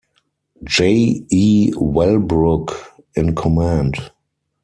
[0.63, 1.27] J.
[1.29, 1.71] E.
[1.75, 2.73] Wellbrook
[3.13, 3.97] in command.